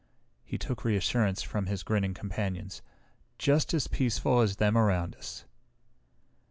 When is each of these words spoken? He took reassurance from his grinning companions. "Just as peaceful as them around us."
He 0.43 0.57
took 0.57 0.83
reassurance 0.83 1.43
from 1.43 1.67
his 1.67 1.83
grinning 1.83 2.15
companions. 2.15 2.81
"Just 3.37 3.71
as 3.71 3.87
peaceful 3.87 4.39
as 4.39 4.55
them 4.55 4.75
around 4.75 5.15
us." 5.15 5.45